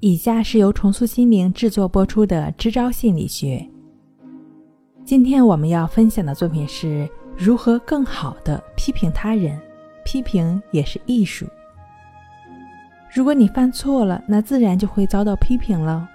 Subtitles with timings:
[0.00, 3.66] 以下是由重塑心灵制作播出的《支招心理学》。
[5.04, 9.58] 今天我们要分享的作品是如何更好的批评他人，
[10.04, 11.46] 批评也是艺术。
[13.12, 16.08] 如果你犯错了，那自然就会遭到批评了。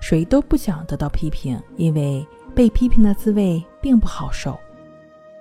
[0.00, 4.58] 谁都不想得到批评，因为被批评的滋味并不好受，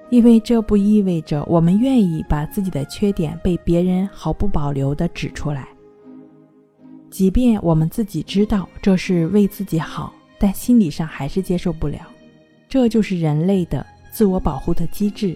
[0.09, 5.69] 因为这不意味着我们愿意把自己的缺点被别人毫不保留地指出来。
[7.09, 11.99] 即便我们自己知道这是为自己好，但心理上还是接受不了。
[12.67, 15.35] 这就是人类的自我保护的机制。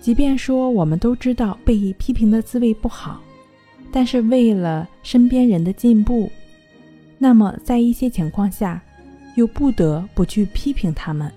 [0.00, 3.20] 即便说我们都知道被批评的滋味不好，
[3.90, 6.30] 但是为了身边人的进步，
[7.18, 8.82] 那么在一些情况下，
[9.36, 11.32] 又不得不去批评他们，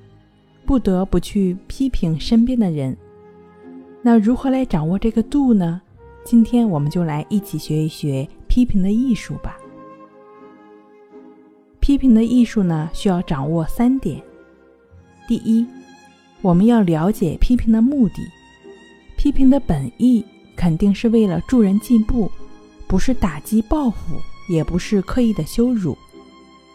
[0.66, 2.96] 不得不去批评身边的人。
[4.02, 5.82] 那如何来掌握这个度呢？
[6.26, 9.56] 今天我们就来一起学一学批评的艺术吧。
[11.80, 14.20] 批评的艺术呢，需要掌握三点。
[15.28, 15.64] 第一，
[16.42, 18.28] 我们要了解批评的目的，
[19.16, 22.32] 批评的本意肯定是为了助人进步，
[22.88, 24.16] 不是打击报复，
[24.50, 25.96] 也不是刻意的羞辱，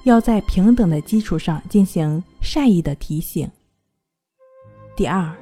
[0.05, 3.51] 要在平等的基础上进行善意的提醒。
[4.95, 5.35] 第二，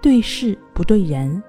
[0.00, 1.42] 对事不对人。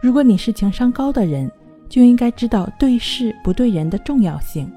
[0.00, 1.50] 如果你是情商高的人，
[1.88, 4.70] 就应该知道对事不对人的重要性。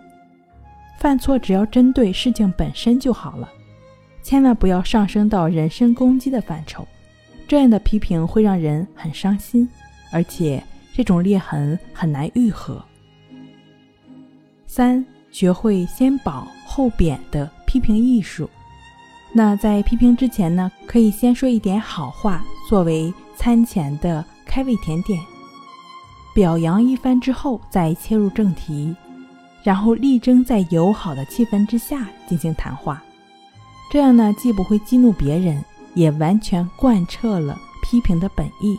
[0.98, 3.48] 犯错只要针对事情本身就好了，
[4.24, 6.88] 千万不要上升到人身攻击的范畴。
[7.48, 9.68] 这样的批评会让人很伤心，
[10.12, 12.84] 而且这种裂痕很难愈合。
[14.66, 18.50] 三、学会先褒后贬的批评艺术。
[19.34, 24.26] 那在批评之前呢，可以先说一点好话，作为餐前的。
[24.52, 25.18] 开胃甜点，
[26.36, 28.94] 表扬一番之后再切入正题，
[29.64, 33.02] 然后力争在友好的气氛之下进行谈话。
[33.90, 35.64] 这样呢，既不会激怒别人，
[35.94, 38.78] 也完全贯彻了批评的本意。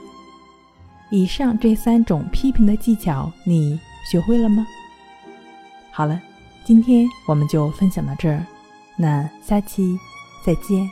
[1.11, 3.81] 以上这三种批评的技巧，你
[4.11, 4.67] 学会了吗？
[5.91, 6.21] 好了，
[6.67, 8.45] 今天我们就分享到这儿，
[8.95, 9.99] 那下期
[10.45, 10.87] 再见。